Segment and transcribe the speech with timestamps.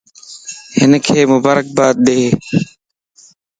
[0.79, 2.21] ھنک مبارک باد ڏي